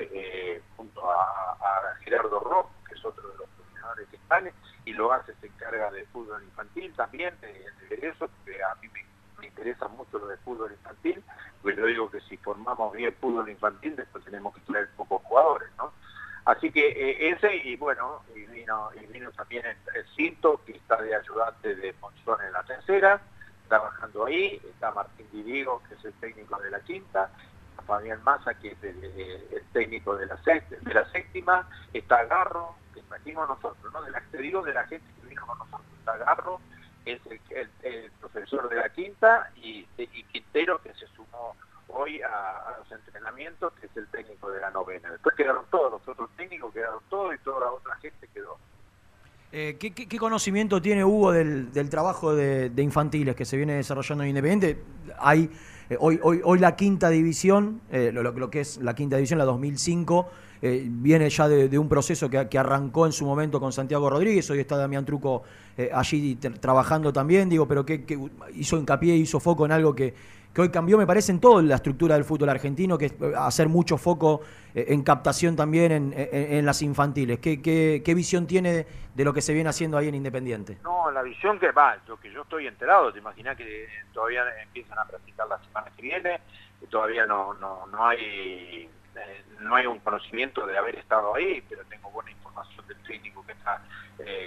junto 0.76 1.10
a, 1.10 1.56
Gerardo 2.00 2.40
Rock, 2.40 2.70
que 2.88 2.94
es 2.94 3.04
otro 3.04 3.28
de 3.28 3.36
los 3.36 3.48
coordinadores 3.50 4.08
que 4.08 4.16
están, 4.16 4.50
y 4.84 4.92
Loace 4.92 5.34
se 5.40 5.48
encarga 5.48 5.90
de 5.90 6.06
fútbol 6.06 6.42
infantil 6.42 6.94
también, 6.94 7.34
de, 7.40 8.08
eso, 8.08 8.30
que 8.44 8.62
a 8.62 8.74
mí 8.76 8.88
me, 8.88 9.46
interesa 9.46 9.88
mucho 9.88 10.18
lo 10.18 10.28
de 10.28 10.36
fútbol 10.38 10.72
infantil, 10.72 11.22
pues 11.60 11.76
yo 11.76 11.86
digo 11.86 12.10
que 12.10 12.20
si 12.22 12.36
formamos 12.38 12.92
bien 12.94 13.14
fútbol 13.20 13.48
infantil, 13.48 13.96
después 13.96 14.24
tenemos 14.24 14.54
que 14.54 14.60
traer 14.62 14.88
pocos 14.96 15.20
jugadores, 15.22 15.68
¿no? 15.76 15.92
Así 16.48 16.70
que 16.72 16.80
eh, 16.80 17.28
ese, 17.28 17.54
y 17.56 17.76
bueno, 17.76 18.22
y 18.34 18.46
vino, 18.46 18.90
también 19.36 19.66
el, 19.66 20.06
Cinto, 20.16 20.62
que 20.64 20.72
está 20.72 20.96
de 20.96 21.14
ayudante 21.14 21.76
de 21.76 21.94
Monzón 22.00 22.42
en 22.42 22.54
la 22.54 22.62
tercera, 22.62 23.20
trabajando 23.68 24.24
ahí, 24.24 24.58
está 24.64 24.90
Martín 24.92 25.26
Divigo, 25.30 25.82
que 25.86 25.96
es 25.96 26.04
el 26.06 26.14
técnico 26.14 26.58
de 26.58 26.70
la 26.70 26.80
quinta, 26.80 27.30
Fabián 27.86 28.24
Massa, 28.24 28.54
que 28.54 28.68
es 28.68 28.82
el, 28.82 29.62
técnico 29.74 30.16
de 30.16 30.24
la, 30.24 30.38
séptima, 31.12 31.68
está 31.92 32.24
Garro, 32.24 32.76
que 32.94 33.02
trajimos 33.02 33.46
nosotros, 33.46 33.92
¿no? 33.92 34.00
De 34.00 34.10
la, 34.10 34.22
te 34.30 34.38
digo 34.38 34.62
de 34.62 34.72
la 34.72 34.86
gente 34.86 35.06
que 35.20 35.28
vino 35.28 35.46
con 35.46 35.58
nosotros, 35.58 35.86
está 35.98 36.16
Garro, 36.16 36.60
es 37.04 37.20
el, 37.50 38.10
profesor 38.20 38.70
de 38.70 38.76
la 38.76 38.88
quinta, 38.88 39.50
y 39.54 39.84
Quintero, 40.32 40.80
que 40.80 40.94
se 40.94 41.06
sumó 41.08 41.54
hoy 41.88 42.20
a, 42.22 42.78
los 42.78 42.92
entrenamientos, 42.92 43.72
que 43.80 43.86
es 43.86 43.96
el 43.96 44.06
técnico 44.08 44.50
de 44.50 44.60
la 44.60 44.70
novena. 44.70 45.10
Después 45.10 45.34
quedaron 45.34 45.64
todos, 45.70 45.92
los 45.92 46.08
otros 46.08 46.30
técnicos 46.36 46.72
quedaron 46.72 47.00
todos 47.08 47.34
y 47.34 47.38
toda 47.38 47.60
la 47.60 47.72
otra 47.72 47.96
gente 47.96 48.28
quedó. 48.32 48.56
Eh, 49.50 49.78
¿qué, 49.78 50.18
conocimiento 50.18 50.82
tiene 50.82 51.04
Hugo 51.04 51.32
del, 51.32 51.70
trabajo 51.88 52.34
de, 52.34 52.70
infantiles 52.76 53.34
que 53.34 53.46
se 53.46 53.56
viene 53.56 53.74
desarrollando 53.74 54.24
en 54.24 54.30
Independiente? 54.30 54.82
Hay 55.18 55.50
eh, 55.88 55.96
hoy, 55.98 56.20
hoy, 56.22 56.42
hoy 56.44 56.58
la 56.58 56.76
quinta 56.76 57.08
división, 57.08 57.80
eh, 57.90 58.12
lo, 58.12 58.50
que 58.50 58.60
es 58.60 58.76
la 58.78 58.94
quinta 58.94 59.16
división, 59.16 59.38
la 59.38 59.46
2005, 59.46 60.28
viene 60.60 61.30
ya 61.30 61.48
de, 61.48 61.78
un 61.78 61.88
proceso 61.88 62.28
que, 62.28 62.58
arrancó 62.58 63.06
en 63.06 63.12
su 63.12 63.24
momento 63.24 63.60
con 63.60 63.72
Santiago 63.72 64.10
Rodríguez, 64.10 64.50
hoy 64.50 64.58
está 64.58 64.76
Damián 64.76 65.04
Truco 65.04 65.44
allí 65.94 66.34
trabajando 66.34 67.12
también, 67.12 67.48
digo, 67.48 67.68
pero 67.68 67.86
que, 67.86 68.04
que 68.04 68.18
hizo 68.54 68.76
hincapié, 68.76 69.14
hizo 69.14 69.38
foco 69.38 69.64
en 69.66 69.72
algo 69.72 69.94
que, 69.94 70.14
que 70.52 70.62
hoy 70.62 70.70
cambió, 70.70 70.98
me 70.98 71.06
parece, 71.06 71.32
en 71.32 71.40
toda 71.40 71.62
la 71.62 71.76
estructura 71.76 72.14
del 72.14 72.24
fútbol 72.24 72.48
argentino, 72.48 72.98
que 72.98 73.06
es 73.06 73.12
eh, 73.12 73.32
hacer 73.36 73.68
mucho 73.68 73.96
foco 73.96 74.40
eh, 74.74 74.86
en 74.88 75.02
captación 75.02 75.56
también 75.56 76.12
en, 76.14 76.66
las 76.66 76.82
infantiles. 76.82 77.38
¿Qué, 77.38 77.60
¿Qué, 77.62 78.14
visión 78.14 78.46
tiene 78.46 78.86
de 79.14 79.24
lo 79.24 79.32
que 79.32 79.40
se 79.40 79.52
viene 79.52 79.70
haciendo 79.70 79.96
ahí 79.98 80.08
en 80.08 80.14
Independiente? 80.14 80.78
No, 80.82 81.10
la 81.10 81.22
visión 81.22 81.58
que 81.58 81.70
va, 81.70 81.96
lo 82.06 82.18
que 82.18 82.32
yo 82.32 82.42
estoy 82.42 82.66
enterado, 82.66 83.12
te 83.12 83.18
imaginas 83.18 83.56
que 83.56 83.88
todavía 84.12 84.42
empiezan 84.62 84.98
a 84.98 85.04
practicar 85.04 85.46
la 85.48 85.58
semana 85.58 85.90
que 85.94 86.02
viene, 86.02 86.40
y 86.80 86.86
todavía 86.86 87.26
no, 87.26 87.54
no, 87.54 87.86
no 87.86 88.06
hay 88.06 88.88
eh, 89.14 89.44
no 89.60 89.74
hay 89.74 89.86
un 89.86 89.98
conocimiento 89.98 90.66
de 90.66 90.78
haber 90.78 90.96
estado 90.96 91.34
ahí, 91.34 91.62
pero 91.68 91.82
tengo 91.84 92.10
buena 92.10 92.30
información 92.30 92.86
del 92.86 92.98
técnico 93.02 93.44
que 93.44 93.52
está 93.52 93.82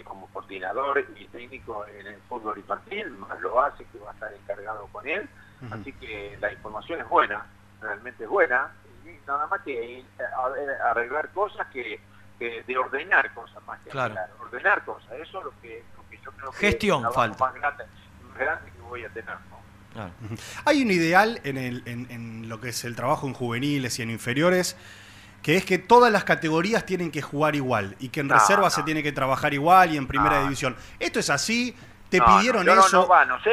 como 0.03 0.27
coordinador 0.27 1.05
y 1.15 1.25
técnico 1.27 1.85
en 1.87 2.05
el 2.05 2.21
fútbol 2.27 2.57
infantil, 2.57 3.09
más 3.11 3.39
lo 3.39 3.61
hace, 3.61 3.85
que 3.85 3.97
va 3.99 4.11
a 4.11 4.13
estar 4.13 4.33
encargado 4.33 4.87
con 4.91 5.07
él. 5.07 5.27
Así 5.69 5.93
que 5.93 6.37
la 6.41 6.51
información 6.51 7.01
es 7.01 7.07
buena, 7.07 7.45
realmente 7.81 8.23
es 8.23 8.29
buena, 8.29 8.71
y 9.05 9.27
nada 9.27 9.45
más 9.47 9.61
que 9.61 9.99
eh, 9.99 10.05
arreglar 10.83 11.29
cosas 11.29 11.67
que, 11.67 11.99
de 12.39 12.77
ordenar 12.77 13.31
cosas 13.35 13.63
más 13.67 13.79
que 13.81 13.91
claro. 13.91 14.15
ordenar 14.39 14.83
cosas, 14.83 15.11
eso 15.11 15.37
es 15.37 15.45
lo 15.45 15.53
que, 15.61 15.83
yo 16.23 16.31
creo 16.31 16.51
que 16.51 16.57
Gestión 16.57 17.05
es 17.05 17.13
falta. 17.13 17.45
Más 17.45 17.53
grande, 17.53 18.71
que 18.71 18.81
voy 18.81 19.05
a 19.05 19.09
tener. 19.09 19.37
Hay 20.65 20.81
un 20.81 20.89
ideal 20.89 21.39
en, 21.43 21.57
el, 21.57 21.83
en, 21.85 22.47
lo 22.49 22.61
que 22.61 22.69
es 22.69 22.83
el 22.85 22.95
trabajo 22.95 23.27
en 23.27 23.33
juveniles 23.33 23.99
y 23.99 24.01
en 24.01 24.09
inferiores, 24.09 24.77
que 25.43 25.57
es 25.57 25.65
que 25.65 25.77
todas 25.77 26.11
las 26.11 26.23
categorías 26.23 26.85
tienen 26.85 27.11
que 27.11 27.21
jugar 27.21 27.55
igual 27.55 27.95
y 27.99 28.09
que 28.09 28.21
en 28.21 28.29
reserva 28.29 28.69
se 28.69 28.83
tiene 28.83 29.03
que 29.03 29.11
trabajar 29.11 29.53
igual 29.53 29.93
y 29.93 29.97
en 29.97 30.07
primera 30.07 30.41
división. 30.41 30.75
¿Esto 30.99 31.19
es 31.19 31.29
así? 31.29 31.75
Te 32.11 32.19
No, 32.19 32.25
pidieron 32.25 32.65
no, 32.65 32.73
yo 32.73 32.79
eso. 32.81 32.97
No, 32.97 33.03
no, 33.03 33.07
va, 33.07 33.23
no 33.23 33.39
sé, 33.39 33.51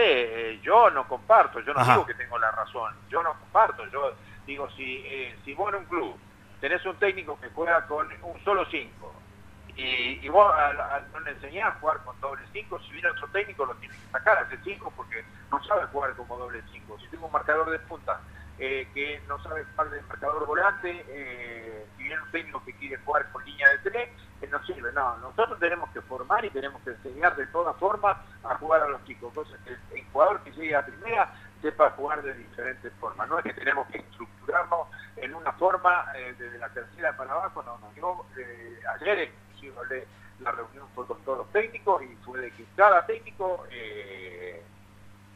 eh, 0.51 0.61
yo 0.61 0.91
no 0.91 1.07
comparto, 1.07 1.61
yo 1.61 1.73
no 1.73 1.81
Ajá. 1.81 1.93
digo 1.93 2.05
que 2.05 2.15
tengo 2.15 2.37
la 2.39 2.51
razón, 2.51 2.93
yo 3.09 3.23
no 3.23 3.39
comparto, 3.39 3.87
yo 3.87 4.17
digo, 4.45 4.69
si, 4.71 5.05
eh, 5.07 5.41
si 5.45 5.55
vos 5.55 5.69
en 5.73 5.77
un 5.79 5.85
club 5.87 6.21
tenés 6.61 6.85
un 6.85 6.97
técnico 6.99 7.39
que 7.39 7.51
juega 7.51 7.87
con 7.87 8.09
un 8.25 8.43
solo 8.43 8.67
5 8.69 9.23
y, 9.69 10.27
y 10.27 10.29
vos 10.29 10.53
a- 10.53 10.71
a- 10.97 11.01
no 11.13 11.21
le 11.21 11.31
enseñás 11.31 11.69
a 11.69 11.79
jugar 11.79 12.03
con 12.03 12.19
doble 12.21 12.43
5, 12.53 12.81
si 12.81 12.95
viene 12.95 13.11
otro 13.11 13.29
técnico 13.29 13.65
lo 13.65 13.77
tiene 13.77 13.95
que 13.95 14.11
sacar 14.11 14.39
a 14.39 14.43
ese 14.43 14.59
5 14.65 14.93
porque 14.97 15.25
no 15.53 15.63
sabe 15.63 15.87
jugar 15.87 16.17
como 16.17 16.37
doble 16.37 16.65
5. 16.69 16.99
Si 16.99 17.09
tengo 17.11 17.27
un 17.27 17.33
marcador 17.33 17.71
de 17.71 17.79
punta 17.79 18.21
eh, 18.59 18.89
que 18.93 19.21
no 19.29 19.43
sabe 19.43 19.65
jugar 19.65 19.91
de 19.91 20.03
marcador 20.03 20.47
volante, 20.47 21.05
eh, 21.09 21.87
si 21.97 22.03
viene 22.03 22.23
un 22.23 22.31
técnico 22.31 22.65
que 22.65 22.75
quiere 22.75 22.97
jugar 22.99 23.31
con 23.31 23.45
línea 23.45 23.69
de 23.71 23.91
3, 23.91 24.09
eh, 24.41 24.49
no 24.51 24.65
sirve. 24.65 24.93
No, 24.93 25.17
nosotros 25.19 25.59
tenemos 25.59 25.91
que 25.91 26.01
formar 26.03 26.45
y 26.45 26.51
tenemos 26.51 26.81
que 26.83 26.91
enseñar 26.91 27.37
de 27.37 27.47
todas 27.49 27.77
formas 27.77 28.17
a 28.45 28.55
jugar 28.57 28.83
a 28.83 28.89
los 28.89 29.05
chicos, 29.05 29.33
que 29.65 29.99
el 29.99 30.05
jugador 30.13 30.41
que 30.43 30.53
llegue 30.53 30.77
a 30.77 30.85
primera 30.85 31.33
sepa 31.61 31.91
jugar 31.91 32.23
de 32.23 32.35
diferentes 32.35 32.93
formas. 32.95 33.29
No 33.29 33.39
es 33.39 33.45
que 33.45 33.55
tenemos 33.55 33.87
que 33.89 33.99
estructurarnos 33.99 34.89
en 35.17 35.35
una 35.35 35.53
forma 35.53 36.07
eh, 36.15 36.35
desde 36.39 36.59
la 36.59 36.69
tercera 36.71 37.17
para 37.17 37.33
abajo, 37.33 37.63
no, 37.63 37.79
no. 37.79 37.93
Yo 37.95 38.27
eh, 38.39 38.79
ayer 39.01 39.33
inclusive 39.57 40.07
la 40.41 40.53
reunión 40.53 40.87
fue 40.95 41.05
con 41.07 41.21
todos 41.23 41.39
los 41.39 41.53
técnicos 41.53 42.03
y 42.03 42.15
fue 42.25 42.41
de 42.41 42.51
que 42.53 42.65
cada 42.77 43.05
técnico 43.07 43.65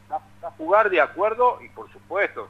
va, 0.09 0.21
a 0.47 0.51
jugar 0.51 0.89
de 0.89 1.01
acuerdo 1.01 1.59
y 1.61 1.67
por 1.69 1.91
supuesto 1.91 2.47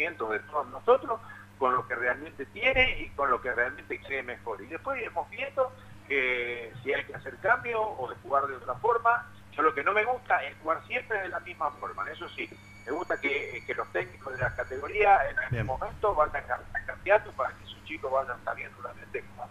de 0.00 0.38
todos 0.40 0.66
nosotros, 0.68 1.20
con 1.58 1.74
lo 1.74 1.86
que 1.86 1.94
realmente 1.94 2.46
tiene 2.46 3.00
y 3.00 3.10
con 3.10 3.30
lo 3.30 3.40
que 3.40 3.52
realmente 3.52 4.00
cree 4.00 4.22
mejor. 4.22 4.62
Y 4.62 4.66
después 4.66 4.98
iremos 4.98 5.28
viendo 5.28 5.72
eh, 6.08 6.72
si 6.82 6.92
hay 6.92 7.04
que 7.04 7.14
hacer 7.14 7.36
cambio 7.36 7.82
o 7.82 8.08
de 8.08 8.16
jugar 8.22 8.46
de 8.46 8.56
otra 8.56 8.74
forma. 8.76 9.30
Yo 9.52 9.62
lo 9.62 9.74
que 9.74 9.84
no 9.84 9.92
me 9.92 10.04
gusta 10.04 10.42
es 10.44 10.56
jugar 10.62 10.82
siempre 10.86 11.20
de 11.20 11.28
la 11.28 11.40
misma 11.40 11.70
forma, 11.72 12.10
eso 12.10 12.28
sí. 12.30 12.48
Me 12.86 12.92
gusta 12.92 13.20
que, 13.20 13.62
que 13.66 13.74
los 13.74 13.86
técnicos 13.92 14.32
de 14.32 14.38
la 14.38 14.54
categoría 14.54 15.18
en 15.28 15.38
algún 15.38 15.66
momento 15.66 16.14
vayan 16.14 16.44
cambiando 16.86 17.30
para 17.32 17.50
que 17.50 17.66
sus 17.66 17.84
chicos 17.84 18.10
vayan 18.10 18.42
sabiendo 18.42 18.80
realmente 18.82 19.22
cómo. 19.36 19.50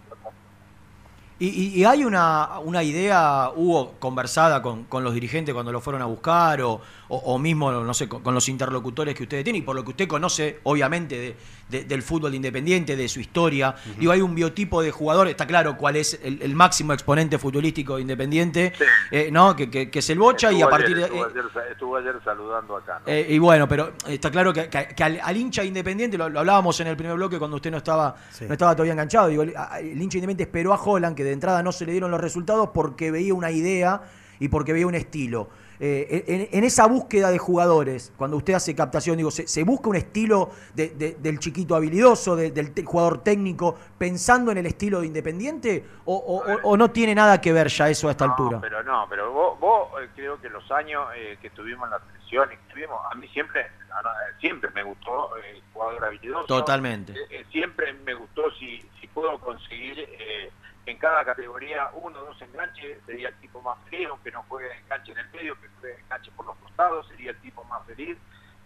Y, 1.41 1.47
y- 1.47 1.79
y 1.79 1.85
hay 1.85 2.03
una, 2.03 2.59
una 2.59 2.83
idea, 2.83 3.49
Hugo, 3.55 3.93
conversada 3.97 4.61
con, 4.61 4.83
con 4.85 5.05
los 5.05 5.13
dirigentes 5.13 5.53
cuando 5.53 5.71
lo 5.71 5.79
fueron 5.79 6.01
a 6.01 6.05
buscar 6.05 6.61
o, 6.61 6.81
o- 7.07 7.17
o 7.17 7.39
mismo, 7.39 7.71
no 7.71 7.93
sé, 7.93 8.09
con, 8.09 8.21
con 8.21 8.33
los 8.33 8.49
interlocutores 8.49 9.15
que 9.15 9.23
ustedes 9.23 9.45
tienen 9.45 9.61
y 9.61 9.65
por 9.65 9.73
lo 9.75 9.83
que 9.85 9.91
usted 9.91 10.07
conoce, 10.07 10.59
obviamente, 10.63 11.17
de- 11.17 11.35
de- 11.69 11.83
del 11.85 12.01
fútbol 12.03 12.35
independiente, 12.35 12.95
de 12.97 13.07
su 13.07 13.19
historia. 13.21 13.73
Digo, 13.97 14.11
hay 14.11 14.19
un 14.21 14.35
biotipo 14.35 14.81
de 14.81 14.91
jugador, 14.91 15.27
está 15.29 15.47
claro 15.47 15.77
cuál 15.77 15.95
es 15.95 16.19
el, 16.23 16.41
el 16.41 16.55
máximo 16.55 16.91
exponente 16.93 17.37
futbolístico 17.37 17.95
de 17.95 18.01
independiente, 18.01 18.73
Sí. 18.77 18.83
eh, 19.11 19.29
¿no? 19.31 19.55
Que, 19.55 19.69
que- 19.69 19.89
que 19.89 19.99
es 19.99 20.09
el 20.09 20.19
Bocha 20.19 20.51
y 20.51 20.55
Estuvo 20.55 20.67
a 20.67 20.71
partir 20.71 20.97
ayer, 20.97 21.09
de... 21.09 21.19
estuvo, 21.19 21.25
eh, 21.25 21.31
ayer, 21.31 21.71
estuvo 21.71 21.95
ayer 21.97 22.15
saludando 22.25 22.75
acá. 22.75 22.99
¿no? 23.05 23.11
eh, 23.13 23.27
y 23.29 23.37
bueno, 23.39 23.65
pero 23.67 23.93
está 24.07 24.29
claro 24.29 24.51
que, 24.51 24.67
que- 24.67 24.89
que 24.93 25.03
al, 25.05 25.19
al 25.23 25.37
hincha 25.37 25.63
independiente, 25.63 26.17
lo, 26.17 26.27
lo 26.27 26.39
hablábamos 26.39 26.77
en 26.81 26.87
el 26.87 26.97
primer 26.97 27.15
bloque 27.15 27.39
cuando 27.39 27.55
usted 27.55 27.71
no 27.71 27.77
estaba, 27.77 28.13
Sí. 28.31 28.43
no 28.45 28.51
estaba 28.53 28.75
todavía 28.75 28.91
enganchado, 28.93 29.27
digo, 29.29 29.43
el 29.43 29.51
hincha 29.53 30.17
independiente 30.17 30.43
esperó 30.43 30.73
a 30.73 30.81
Holland, 30.83 31.15
que 31.15 31.28
de 31.29 31.33
entrada 31.33 31.63
no 31.63 31.71
se 31.71 31.85
le 31.85 31.91
dieron 31.93 32.11
los 32.11 32.19
resultados 32.21 32.69
porque 32.73 33.11
veía 33.11 33.33
una 33.33 33.51
idea 33.51 34.01
y 34.39 34.47
porque 34.49 34.73
veía 34.73 34.87
un 34.87 34.95
estilo. 34.95 35.49
Eh, 35.81 36.25
en, 36.27 36.57
en 36.57 36.63
esa 36.65 36.87
búsqueda 36.87 37.31
de 37.31 37.37
jugadores, 37.37 38.11
cuando 38.17 38.35
usted 38.35 38.53
hace 38.53 38.75
captación, 38.75 39.15
digo, 39.15 39.31
¿se, 39.31 39.47
se 39.47 39.63
busca 39.63 39.87
un 39.89 39.95
estilo 39.95 40.49
de- 40.75 40.89
de- 40.89 41.15
del 41.21 41.39
chiquito 41.39 41.73
habilidoso, 41.73 42.35
de- 42.35 42.51
del 42.51 42.73
te- 42.73 42.83
jugador 42.83 43.19
técnico, 43.23 43.75
pensando 43.97 44.51
en 44.51 44.57
el 44.57 44.65
estilo 44.65 44.99
de 44.99 45.07
Independiente? 45.07 45.85
O, 46.03 46.15
o- 46.17 46.51
o- 46.53 46.59
o 46.63 46.75
no 46.77 46.91
tiene 46.91 47.15
nada 47.15 47.39
que 47.39 47.53
ver 47.53 47.67
ya 47.69 47.89
eso 47.89 48.09
a 48.09 48.11
esta 48.11 48.25
no, 48.27 48.33
altura? 48.33 48.59
pero 48.61 48.83
no, 48.83 49.05
pero 49.09 49.31
vos, 49.31 49.57
vos, 49.57 49.87
eh, 50.03 50.09
creo 50.15 50.39
que 50.41 50.49
los 50.49 50.69
años 50.69 51.01
eh, 51.15 51.37
que 51.41 51.49
tuvimos 51.51 51.85
en 51.85 51.91
la 51.91 51.99
selección 52.11 52.49
y 52.51 52.57
que 52.57 52.73
tuvimos, 52.73 52.99
a 53.09 53.15
mí 53.15 53.25
siempre, 53.29 53.67
siempre 54.39 54.69
me 54.71 54.83
gustó 54.83 55.35
el 55.37 55.61
jugador 55.73 56.05
habilidoso. 56.05 56.45
Totalmente. 56.47 57.13
Eh, 57.13 57.27
eh, 57.29 57.45
siempre 57.51 57.93
me 57.93 58.13
gustó 58.13 58.49
si, 58.51 58.79
si 58.99 59.07
puedo 59.07 59.37
conseguir 59.39 59.99
eh, 59.99 60.51
en 60.85 60.97
cada 60.97 61.23
categoría 61.25 61.89
uno 61.93 62.19
o 62.19 62.25
dos 62.25 62.41
enganches, 62.41 62.97
sería 63.05 63.29
el 63.29 63.35
tipo 63.35 63.61
más 63.61 63.77
feliz, 63.89 64.07
aunque 64.09 64.31
no 64.31 64.43
juegue 64.43 64.69
enganche 64.79 65.11
en 65.11 65.19
el 65.19 65.29
medio, 65.29 65.55
que 65.61 65.67
juegue 65.79 65.99
enganche 65.99 66.31
por 66.31 66.45
los 66.45 66.55
costados, 66.57 67.07
sería 67.09 67.31
el 67.31 67.37
tipo 67.41 67.63
más 67.65 67.85
feliz. 67.85 68.17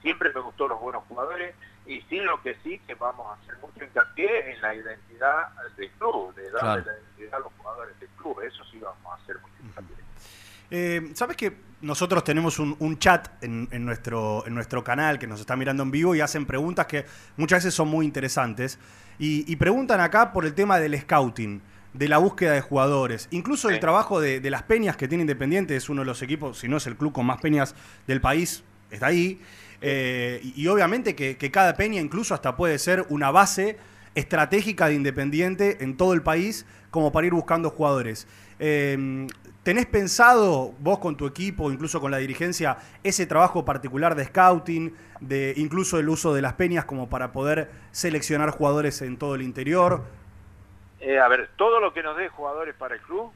Siempre 0.01 0.31
me 0.33 0.41
gustó 0.41 0.67
los 0.67 0.79
buenos 0.79 1.03
jugadores 1.07 1.55
y 1.85 2.01
sí 2.03 2.17
lo 2.19 2.41
que 2.41 2.55
sí 2.63 2.79
que 2.87 2.95
vamos 2.95 3.25
a 3.27 3.41
hacer 3.41 3.57
mucho 3.57 3.83
hincapié 3.83 4.51
en 4.51 4.61
la 4.61 4.73
identidad 4.75 5.49
del 5.77 5.89
club, 5.91 6.33
de 6.35 6.43
darle 6.51 6.59
Claro. 6.59 6.83
la 6.85 6.93
identidad 6.93 7.33
a 7.35 7.39
los 7.39 7.53
jugadores 7.57 7.99
del 7.99 8.09
club, 8.09 8.41
eso 8.41 8.63
sí 8.65 8.79
vamos 8.79 9.05
a 9.05 9.21
hacer 9.21 9.37
mucho 9.39 9.53
hincapié. 9.61 9.95
Eh, 10.72 11.12
¿Sabes 11.13 11.38
que 11.38 11.53
nosotros 11.82 12.24
tenemos 12.24 12.60
un, 12.60 12.75
un 12.79 12.98
chat 12.98 13.43
en, 13.43 13.67
en 13.72 13.86
nuestro, 13.86 14.43
en 14.48 14.55
nuestro 14.55 14.84
canal 14.84 15.20
que 15.20 15.27
nos 15.27 15.39
está 15.39 15.55
mirando 15.55 15.84
en 15.84 15.91
vivo 15.91 16.15
y 16.15 16.22
hacen 16.22 16.46
preguntas 16.46 16.86
que 16.88 17.05
muchas 17.38 17.60
veces 17.60 17.74
son 17.74 17.89
muy 17.89 18.05
interesantes? 18.05 18.79
Y, 19.20 19.51
y 19.51 19.55
preguntan 19.58 20.00
acá 20.00 20.32
por 20.34 20.46
el 20.46 20.53
tema 20.53 20.79
del 20.79 21.00
scouting, 21.00 21.62
de 21.93 22.08
la 22.08 22.17
búsqueda 22.17 22.53
de 22.53 22.62
jugadores, 22.62 23.27
incluso 23.29 23.70
el 23.70 23.79
trabajo 23.79 24.20
de, 24.20 24.39
de 24.39 24.50
las 24.50 24.63
peñas 24.63 24.98
que 24.98 25.08
tiene 25.08 25.22
Independiente, 25.22 25.75
es 25.75 25.89
uno 25.89 26.01
de 26.01 26.08
los 26.08 26.24
equipos, 26.24 26.58
si 26.58 26.67
no 26.67 26.77
es 26.77 26.88
el 26.88 26.96
club 26.96 27.13
con 27.13 27.25
más 27.25 27.39
peñas 27.39 27.75
del 28.08 28.20
país, 28.20 28.63
está 28.89 29.08
ahí. 29.08 29.39
Eh, 29.82 30.39
y, 30.41 30.63
y 30.63 30.67
obviamente 30.67 31.15
que, 31.15 31.38
que 31.38 31.51
cada 31.51 31.75
peña 31.75 32.01
incluso 32.01 32.34
hasta 32.34 32.55
puede 32.55 32.79
ser 32.79 33.05
una 33.10 33.29
base 33.29 33.77
estratégica 34.15 34.88
de 34.88 34.96
Independiente 34.96 35.84
en 35.84 35.98
todo 35.98 36.13
el 36.13 36.24
país 36.24 36.65
como 36.89 37.12
para 37.12 37.27
ir 37.27 37.34
buscando 37.34 37.70
jugadores. 37.70 38.25
Eh, 38.60 39.27
¿Tenés 39.63 39.86
pensado 39.86 40.74
vos 40.79 41.00
con 41.00 41.15
tu 41.15 41.25
equipo, 41.25 41.72
incluso 41.72 42.01
con 42.01 42.12
la 42.12 42.17
dirigencia, 42.17 42.77
ese 43.01 43.25
trabajo 43.25 43.63
particular 43.63 44.13
de 44.13 44.25
scouting, 44.25 44.93
de 45.22 45.53
incluso 45.55 45.98
el 46.00 46.10
uso 46.10 46.34
de 46.34 46.41
las 46.41 46.53
peñas 46.53 46.84
como 46.84 47.10
para 47.10 47.32
poder 47.32 47.72
seleccionar 47.91 48.50
jugadores 48.50 49.01
en 49.01 49.17
todo 49.17 49.36
el 49.36 49.41
interior? 49.41 50.03
Eh, 51.00 51.17
a 51.17 51.29
ver, 51.29 51.50
todo 51.55 51.79
lo 51.79 51.93
que 51.93 52.03
nos 52.03 52.17
dé 52.17 52.27
jugadores 52.27 52.75
para 52.75 52.96
el 52.96 53.01
club 53.01 53.32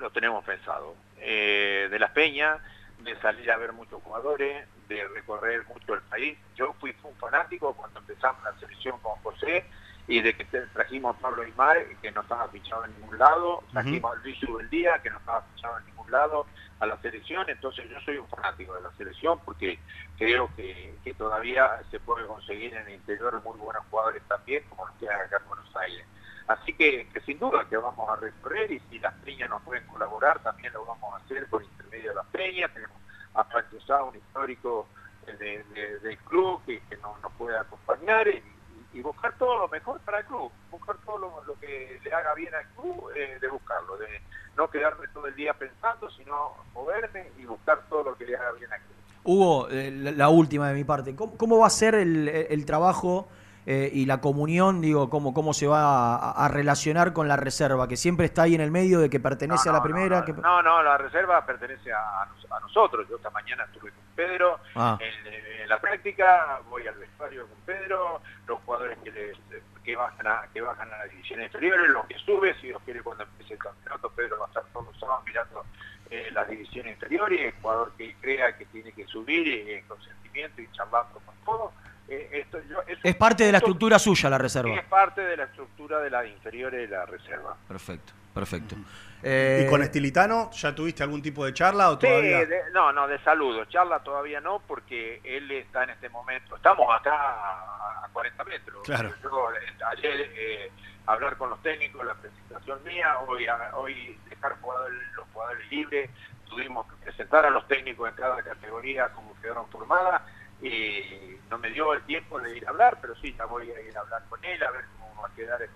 lo 0.00 0.10
tenemos 0.10 0.44
pensado. 0.44 0.96
Eh, 1.20 1.86
de 1.88 1.98
las 2.00 2.10
peñas, 2.10 2.58
de 3.04 3.16
salir 3.20 3.48
a 3.52 3.56
ver 3.56 3.72
muchos 3.72 4.02
jugadores, 4.02 4.66
de 4.88 5.06
recorrer 5.14 5.64
mucho 5.68 5.94
el 5.94 6.00
país. 6.02 6.36
Yo 6.56 6.74
fui 6.80 6.92
un 7.04 7.14
fanático 7.14 7.74
cuando 7.74 8.00
empezamos 8.00 8.42
la 8.42 8.58
selección 8.58 8.98
con 8.98 9.14
José 9.22 9.64
y 10.10 10.20
de 10.20 10.34
que 10.34 10.44
trajimos 10.44 11.16
a 11.16 11.20
Pablo 11.20 11.42
Aymar, 11.42 11.76
que 12.02 12.10
no 12.10 12.20
estaba 12.22 12.48
fichado 12.48 12.84
en 12.84 12.92
ningún 12.94 13.16
lado, 13.18 13.62
trajimos 13.72 14.12
al 14.16 14.22
Luis 14.22 14.70
Día, 14.70 14.98
que 15.02 15.10
no 15.10 15.18
estaba 15.18 15.42
fichado 15.54 15.78
en 15.78 15.86
ningún 15.86 16.10
lado, 16.10 16.46
a 16.80 16.86
la 16.86 16.96
selección. 17.00 17.48
Entonces 17.48 17.88
yo 17.88 18.00
soy 18.00 18.16
un 18.18 18.26
fanático 18.28 18.74
de 18.74 18.80
la 18.80 18.90
selección 18.92 19.38
porque 19.44 19.78
creo 20.18 20.50
que, 20.56 20.98
que 21.04 21.14
todavía 21.14 21.80
se 21.90 22.00
puede 22.00 22.26
conseguir 22.26 22.74
en 22.74 22.86
el 22.88 22.94
interior 22.94 23.40
muy 23.44 23.56
buenos 23.58 23.84
jugadores 23.90 24.22
también, 24.28 24.64
como 24.68 24.86
los 24.86 24.96
que 24.96 25.08
hay 25.08 25.20
acá 25.20 25.36
en 25.42 25.48
Buenos 25.48 25.76
Aires. 25.76 26.06
Así 26.48 26.72
que, 26.74 27.08
que 27.10 27.20
sin 27.20 27.38
duda 27.38 27.64
que 27.68 27.76
vamos 27.76 28.08
a 28.10 28.16
recorrer 28.16 28.72
y 28.72 28.80
si 28.90 28.98
las 28.98 29.14
peñas 29.22 29.48
nos 29.48 29.62
pueden 29.62 29.86
colaborar, 29.86 30.42
también 30.42 30.72
lo 30.72 30.84
vamos 30.84 31.14
a 31.14 31.18
hacer 31.24 31.46
por 31.48 31.62
intermedio 31.62 32.10
de 32.10 32.16
las 32.16 32.26
peñas. 32.26 32.72
Tenemos 32.74 32.96
a 33.34 33.44
Cruzado, 33.44 34.06
un 34.06 34.16
histórico 34.16 34.88
de- 35.26 35.62
de- 35.62 35.98
del 36.00 36.18
club 36.18 36.60
que, 36.66 36.80
que 36.88 36.96
nos, 36.96 37.20
nos 37.22 37.30
puede 37.34 37.56
acompañar 37.56 38.26
y, 38.26 38.42
y 38.92 39.00
buscar 39.02 39.36
todo 39.38 39.58
lo 39.58 39.68
mejor 39.68 40.00
para 40.00 40.20
el 40.20 40.26
club, 40.26 40.50
buscar 40.70 40.96
todo 41.04 41.18
lo, 41.18 41.54
que 41.60 42.00
le 42.02 42.12
haga 42.12 42.34
bien 42.34 42.54
al 42.54 42.66
club, 42.74 43.10
eh, 43.14 43.38
de 43.40 43.48
buscarlo, 43.48 43.96
de 43.96 44.20
no 44.56 44.68
quedarme 44.68 45.06
todo 45.08 45.26
el 45.26 45.34
día 45.34 45.54
pensando, 45.54 46.10
sino 46.10 46.54
moverme 46.74 47.30
y 47.38 47.44
buscar 47.44 47.82
todo 47.88 48.10
lo 48.10 48.16
que 48.16 48.26
le 48.26 48.36
haga 48.36 48.52
bien 48.52 48.72
al 48.72 48.80
club. 48.80 48.96
Hugo, 49.22 49.68
eh, 49.70 49.90
la, 49.90 50.12
la 50.12 50.28
última 50.28 50.68
de 50.68 50.74
mi 50.74 50.84
parte. 50.84 51.14
¿Cómo, 51.14 51.36
cómo 51.36 51.58
va 51.58 51.66
a 51.66 51.70
ser 51.70 51.94
el, 51.94 52.28
el 52.28 52.64
trabajo 52.64 53.28
eh, 53.66 53.90
y 53.92 54.06
la 54.06 54.20
comunión? 54.20 54.80
Digo, 54.80 55.10
cómo, 55.10 55.32
cómo 55.34 55.52
se 55.54 55.66
va 55.66 56.16
a, 56.16 56.30
a 56.44 56.48
relacionar 56.48 57.12
con 57.12 57.28
la 57.28 57.36
reserva, 57.36 57.86
que 57.88 57.96
siempre 57.96 58.26
está 58.26 58.42
ahí 58.42 58.54
en 58.54 58.60
el 58.60 58.70
medio 58.70 58.98
de 59.00 59.10
que 59.10 59.20
pertenece 59.20 59.68
No, 59.68 59.74
a 59.74 59.78
la 59.78 59.82
primera. 59.82 60.20
No, 60.20 60.24
que... 60.24 60.32
no, 60.32 60.62
no, 60.62 60.82
la 60.82 60.96
reserva 60.98 61.44
pertenece 61.44 61.92
a, 61.92 62.22
a 62.22 62.26
nos- 62.26 62.46
a 62.52 62.60
nosotros. 62.60 63.06
Yo 63.08 63.16
esta 63.16 63.30
mañana 63.30 63.64
estuve 63.64 63.90
con 63.92 64.02
Pedro 64.16 64.58
Ah. 64.74 64.98
en, 65.00 65.34
en 65.62 65.68
la 65.68 65.78
práctica, 65.80 66.60
voy 66.68 66.86
al 66.86 66.94
vestuario 66.96 67.46
con 67.46 67.58
Pedro, 67.66 68.20
los 68.46 68.58
jugadores 68.62 68.98
que, 69.04 69.10
les- 69.12 69.38
que, 69.84 69.96
bajan 69.96 70.26
a, 70.26 70.42
que 70.52 70.60
bajan 70.60 70.92
a 70.92 70.98
las 70.98 71.10
divisiones 71.10 71.46
inferiores, 71.46 71.88
los 71.90 72.04
que 72.06 72.18
sube, 72.18 72.54
si 72.60 72.68
Dios 72.68 72.82
quiere 72.84 73.02
cuando 73.02 73.24
empiece 73.24 73.54
el 73.54 73.58
campeonato, 73.58 74.10
Pedro 74.10 74.38
va 74.38 74.44
a 74.46 74.48
estar 74.48 74.64
todos 74.72 74.86
los 74.86 74.98
sábados 74.98 75.22
mirando 75.26 75.64
eh, 76.10 76.28
las 76.32 76.48
divisiones 76.48 76.94
inferiores, 76.94 77.40
el 77.40 77.60
jugador 77.62 77.92
que 77.96 78.14
crea 78.20 78.56
que 78.58 78.66
tiene 78.66 78.92
que 78.92 79.06
subir 79.06 79.46
eh, 79.46 79.78
en 79.78 79.86
consentimiento 79.86 80.60
y 80.60 80.68
charlando 80.72 81.20
con 81.24 81.34
todo. 81.44 81.72
Eh, 82.10 82.28
esto, 82.32 82.58
yo- 82.68 82.82
es, 82.88 82.98
Es 83.02 83.14
parte 83.16 83.44
de 83.44 83.52
la 83.52 83.58
esto 83.58 83.68
estructura 83.68 83.98
suya 83.98 84.28
la 84.28 84.38
reserva. 84.38 84.74
Es 84.74 84.84
parte 84.86 85.20
de 85.20 85.36
la 85.36 85.44
estructura 85.44 86.00
de 86.00 86.10
las 86.10 86.26
inferiores 86.26 86.90
de 86.90 86.96
la 86.96 87.06
reserva. 87.06 87.56
Perfecto, 87.68 88.12
perfecto. 88.34 88.74
Eh, 89.22 89.64
¿Y 89.66 89.70
con 89.70 89.82
Estilitano 89.82 90.50
ya 90.52 90.74
tuviste 90.74 91.02
algún 91.02 91.20
tipo 91.22 91.44
de 91.44 91.52
charla 91.54 91.90
o 91.90 91.98
todavía? 91.98 92.44
de- 92.46 92.70
no, 92.72 92.90
no, 92.92 93.06
de 93.06 93.18
saludos. 93.20 93.68
Charla 93.68 94.00
todavía 94.00 94.40
no, 94.40 94.60
porque 94.66 95.20
él 95.22 95.50
está 95.52 95.84
en 95.84 95.90
este 95.90 96.08
momento. 96.08 96.56
Estamos 96.56 96.86
acá 96.92 97.14
a, 97.14 98.04
a 98.06 98.08
40 98.12 98.44
metros. 98.44 98.82
Claro. 98.82 99.12
Yo, 99.22 99.48
ayer 99.88 100.30
eh, 100.34 100.70
hablar 101.06 101.36
con 101.36 101.50
los 101.50 101.62
técnicos, 101.62 102.04
la 102.04 102.14
presentación 102.14 102.82
mía, 102.82 103.18
hoy, 103.28 103.46
a- 103.46 103.72
hoy 103.76 104.18
dejar 104.28 104.58
jugadores, 104.60 104.98
los 105.14 105.26
jugadores 105.32 105.70
libres. 105.70 106.10
tuvimos 106.48 106.84
que 106.86 106.96
presentar 107.04 107.44
a 107.46 107.50
los 107.50 107.68
técnicos 107.68 108.08
en 108.08 108.14
cada 108.16 108.42
categoría 108.42 109.08
como 109.10 109.38
quedaron 109.40 109.68
formadas 109.68 110.22
y 110.62 111.38
no 111.48 111.58
me 111.58 111.70
dio 111.70 111.92
el 111.94 112.02
tiempo 112.02 112.38
de 112.40 112.56
ir 112.56 112.66
a 112.66 112.70
hablar, 112.70 112.98
pero 113.00 113.14
sí, 113.16 113.34
ya 113.36 113.44
voy 113.46 113.70
a 113.70 113.80
ir 113.80 113.96
a 113.96 114.00
hablar 114.00 114.22
con 114.28 114.44
él, 114.44 114.62
a 114.62 114.70
ver 114.70 114.84
cómo 114.98 115.22
va 115.22 115.28
a 115.28 115.34
quedar 115.34 115.62
el, 115.62 115.70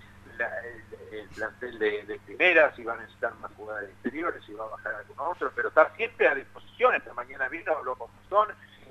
plantel 1.35 1.79
de, 1.79 2.21
primera, 2.26 2.75
si 2.75 2.83
va 2.83 2.95
a 2.95 2.99
necesitar 2.99 3.35
más 3.37 3.53
jugadores 3.55 3.91
exteriores, 3.91 4.45
si 4.45 4.53
va 4.53 4.64
a 4.64 4.69
bajar 4.69 4.95
algunos 4.95 5.37
otros, 5.37 5.53
pero 5.55 5.69
está 5.69 5.95
siempre 5.97 6.29
a 6.29 6.35
disposición. 6.35 6.95
Esta 6.95 7.12
mañana 7.14 7.49
vino, 7.49 7.73
habló 7.73 7.97
con 7.97 8.11
Mozón 8.14 8.49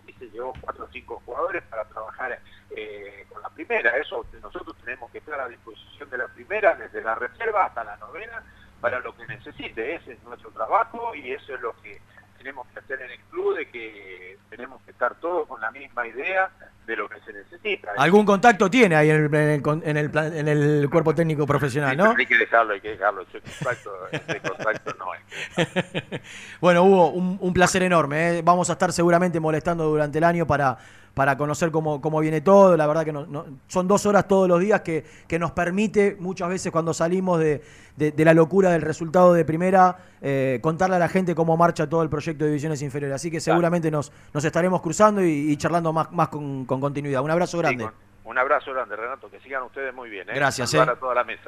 y 0.07 0.13
se 0.13 0.29
llevó 0.29 0.53
cuatro 0.61 0.85
o 0.85 0.89
cinco 0.91 1.21
jugadores 1.25 1.63
para 1.63 1.85
trabajar 1.85 2.39
eh, 2.71 3.25
con 3.29 3.41
la 3.41 3.49
primera. 3.49 3.97
Eso 3.97 4.25
nosotros 4.41 4.75
tenemos 4.83 5.11
que 5.11 5.19
estar 5.19 5.39
a 5.39 5.47
disposición 5.47 6.09
de 6.09 6.17
la 6.17 6.27
primera, 6.27 6.75
desde 6.75 7.01
la 7.01 7.15
reserva 7.15 7.65
hasta 7.65 7.83
la 7.83 7.97
novena, 7.97 8.43
para 8.81 8.99
lo 8.99 9.15
que 9.15 9.25
necesite. 9.27 9.95
Ese 9.95 10.13
es 10.13 10.23
nuestro 10.23 10.51
trabajo 10.51 11.13
y 11.15 11.31
eso 11.31 11.55
es 11.55 11.61
lo 11.61 11.73
que 11.81 12.01
tenemos 12.43 12.67
que 12.73 12.79
hacer 12.79 13.01
en 13.01 13.11
el 13.11 13.19
club, 13.31 13.55
de 13.55 13.65
que 13.69 14.37
tenemos 14.49 14.81
que 14.83 14.91
estar 14.91 15.15
todos 15.15 15.47
con 15.47 15.61
la 15.61 15.71
misma 15.71 16.05
idea 16.05 16.49
de 16.85 16.95
lo 16.97 17.07
que 17.07 17.15
se 17.21 17.31
necesita. 17.31 17.91
¿Algún 17.97 18.25
contacto 18.25 18.69
tiene 18.69 18.97
ahí 18.97 19.09
en 19.09 19.33
el, 19.33 19.61
en 19.83 19.97
el, 19.97 20.11
en 20.17 20.47
el, 20.49 20.89
cuerpo 20.89 21.15
técnico 21.15 21.47
profesional, 21.47 21.95
no? 21.95 22.13
Hay 22.17 22.25
que 22.25 22.37
dejarlo, 22.37 22.73
hay 22.73 22.81
que 22.81 22.89
dejarlo. 22.89 23.21
Ese 23.31 24.39
contacto, 24.41 24.93
no 24.99 25.13
es. 25.15 26.21
bueno, 26.59 26.83
Hugo, 26.83 27.09
un, 27.11 27.53
placer 27.53 27.83
enorme. 27.83 28.39
¿eh? 28.39 28.41
Vamos 28.43 28.69
a 28.69 28.73
estar 28.73 28.91
seguramente 28.91 29.39
molestando 29.39 29.85
durante 29.85 30.17
el 30.17 30.25
año 30.25 30.45
para 30.45 30.77
para 31.13 31.37
conocer 31.37 31.71
cómo, 31.71 32.01
cómo 32.01 32.19
viene 32.19 32.41
todo. 32.41 32.75
La 32.75 32.87
verdad 32.87 33.05
que 33.05 33.13
no, 33.13 33.45
son 33.67 33.87
dos 33.87 34.05
horas 34.05 34.27
todos 34.27 34.47
los 34.47 34.59
días 34.59 34.81
que, 34.81 35.05
que, 35.27 35.39
nos 35.39 35.51
permite 35.51 36.17
muchas 36.19 36.49
veces 36.49 36.71
cuando 36.71 36.93
salimos 36.93 37.39
de, 37.39 37.61
de, 37.95 38.25
la 38.25 38.33
locura 38.33 38.71
del 38.71 38.81
resultado 38.81 39.33
de 39.33 39.45
primera, 39.45 39.97
eh, 40.21 40.59
contarle 40.61 40.95
a 40.95 40.99
la 40.99 41.09
gente 41.09 41.35
cómo 41.35 41.55
marcha 41.57 41.87
todo 41.87 42.01
el 42.01 42.09
proyecto 42.09 42.45
de 42.45 42.51
divisiones 42.51 42.81
inferiores. 42.81 43.15
Así 43.15 43.29
que 43.29 43.39
seguramente 43.39 43.91
nos, 43.91 44.11
nos 44.33 44.43
estaremos 44.43 44.81
cruzando 44.81 45.23
y, 45.23 45.55
charlando 45.57 45.93
más, 45.93 46.11
más 46.11 46.29
con, 46.29 46.65
continuidad. 46.65 47.21
Un 47.21 47.31
abrazo 47.31 47.59
grande. 47.59 47.87
un 48.23 48.37
abrazo 48.37 48.73
grande, 48.73 48.95
Renato. 48.95 49.29
Que 49.29 49.39
sigan 49.41 49.63
ustedes 49.63 49.93
muy 49.93 50.09
bien. 50.09 50.29
¿eh? 50.29 50.33
Gracias. 50.35 50.73
Eh. 50.73 50.85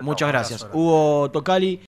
Muchas 0.01 0.29
gracias. 0.29 0.69
Hugo 0.71 1.31
Tocali. 1.31 1.81